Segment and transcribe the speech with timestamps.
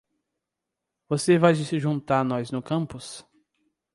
[1.07, 3.23] Você vai se juntar a nós no campus?